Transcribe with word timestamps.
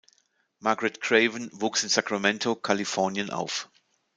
Margaret 0.59 0.99
Craven 0.99 1.51
wuchs 1.53 1.83
in 1.83 1.89
Sacramento, 1.89 2.55
Kalifornien, 2.55 3.29
auf. 3.29 3.69